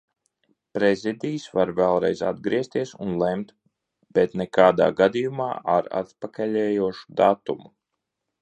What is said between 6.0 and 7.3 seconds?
atpakaļejošu